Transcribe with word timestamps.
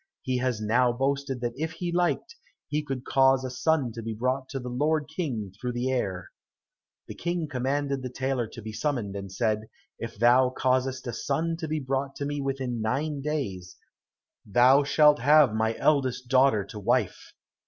He 0.23 0.39
has 0.39 0.59
now 0.59 0.91
boasted 0.91 1.41
that 1.41 1.53
if 1.55 1.73
he 1.73 1.91
liked, 1.91 2.35
he 2.67 2.81
could 2.83 3.05
cause 3.05 3.45
a 3.45 3.51
son 3.51 3.91
to 3.91 4.01
be 4.01 4.15
brought 4.15 4.49
to 4.49 4.59
the 4.59 4.67
Lord 4.67 5.07
king 5.07 5.51
through 5.51 5.73
the 5.73 5.91
air." 5.91 6.31
The 7.07 7.13
King 7.13 7.47
commanded 7.47 8.01
the 8.01 8.09
tailor 8.09 8.47
to 8.47 8.63
be 8.63 8.73
summoned, 8.73 9.15
and 9.15 9.31
said, 9.31 9.69
"If 9.99 10.17
thou 10.17 10.49
causest 10.49 11.05
a 11.05 11.13
son 11.13 11.55
to 11.57 11.67
be 11.67 11.79
brought 11.79 12.15
to 12.15 12.25
me 12.25 12.41
within 12.41 12.81
nine 12.81 13.21
days, 13.21 13.77
thou 14.43 14.83
shalt 14.83 15.19
have 15.19 15.53
my 15.53 15.77
eldest 15.77 16.27
daughter 16.29 16.65
to 16.65 16.79
wife." 16.79 17.33